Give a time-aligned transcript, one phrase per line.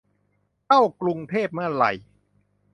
[0.67, 1.91] เข้ากรุงเทพเมื่อไหร่